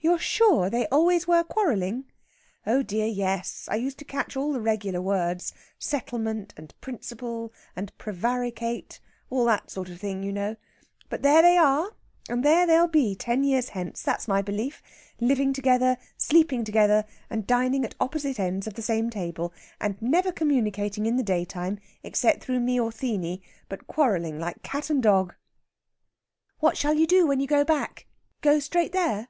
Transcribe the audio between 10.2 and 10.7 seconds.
you know.